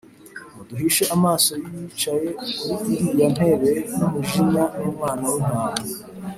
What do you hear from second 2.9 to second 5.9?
iriya ntebe n’umujinya w’Umwana w’Intama,